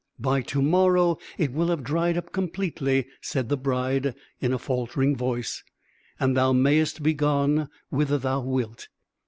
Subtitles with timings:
[0.17, 5.15] "By to morrow it will have dried up completely," said the bride, in a faltering
[5.15, 5.63] voice,
[6.19, 8.87] "and thou mayest begone whither thou wilt."